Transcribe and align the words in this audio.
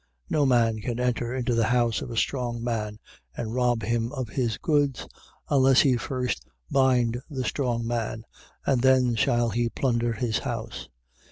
3:27. 0.31 0.31
No 0.31 0.45
man 0.47 0.79
can 0.79 0.99
enter 0.99 1.35
into 1.35 1.53
the 1.53 1.65
house 1.65 2.01
of 2.01 2.09
a 2.09 2.17
strong 2.17 2.63
man 2.63 2.97
and 3.37 3.53
rob 3.53 3.83
him 3.83 4.11
of 4.13 4.29
his 4.29 4.57
goods, 4.57 5.07
unless 5.47 5.81
he 5.81 5.95
first 5.95 6.43
bind 6.71 7.21
the 7.29 7.43
strong 7.43 7.85
man, 7.85 8.23
and 8.65 8.81
then 8.81 9.13
shall 9.13 9.49
he 9.51 9.69
plunder 9.69 10.13
his 10.13 10.39
house. 10.39 10.89